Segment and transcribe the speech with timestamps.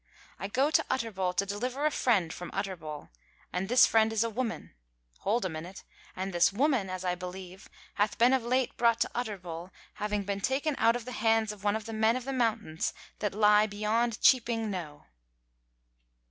[0.39, 3.09] I go to Utterbol to deliver a friend from Utterbol;
[3.53, 4.73] and this friend is a woman
[5.19, 5.83] hold a minute
[6.15, 10.41] and this woman, as I believe, hath been of late brought to Utterbol, having been
[10.41, 13.67] taken out of the hands of one of the men of the mountains that lie
[13.67, 15.05] beyond Cheaping Knowe."